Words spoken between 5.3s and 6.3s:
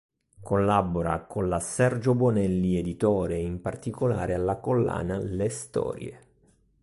storie".